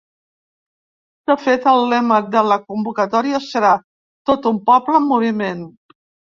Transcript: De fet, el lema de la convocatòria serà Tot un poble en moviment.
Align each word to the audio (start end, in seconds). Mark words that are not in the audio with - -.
De 1.31 1.35
fet, 1.41 1.67
el 1.71 1.85
lema 1.91 2.17
de 2.35 2.43
la 2.53 2.57
convocatòria 2.71 3.43
serà 3.49 3.75
Tot 4.31 4.49
un 4.53 4.59
poble 4.71 4.97
en 5.03 5.07
moviment. 5.13 5.63